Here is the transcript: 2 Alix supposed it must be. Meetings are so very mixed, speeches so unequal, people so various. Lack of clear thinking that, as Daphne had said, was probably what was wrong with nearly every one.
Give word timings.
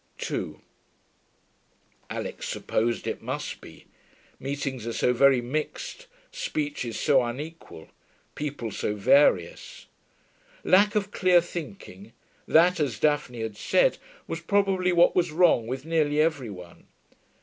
2 0.17 0.59
Alix 2.09 2.49
supposed 2.49 3.05
it 3.05 3.21
must 3.21 3.61
be. 3.61 3.85
Meetings 4.39 4.87
are 4.87 4.93
so 4.93 5.13
very 5.13 5.41
mixed, 5.41 6.07
speeches 6.31 6.99
so 6.99 7.21
unequal, 7.23 7.87
people 8.33 8.71
so 8.71 8.95
various. 8.95 9.85
Lack 10.63 10.95
of 10.95 11.11
clear 11.11 11.39
thinking 11.39 12.13
that, 12.47 12.79
as 12.79 12.97
Daphne 12.97 13.41
had 13.43 13.55
said, 13.55 13.99
was 14.25 14.41
probably 14.41 14.91
what 14.91 15.15
was 15.15 15.29
wrong 15.29 15.67
with 15.67 15.85
nearly 15.85 16.19
every 16.19 16.49
one. 16.49 16.87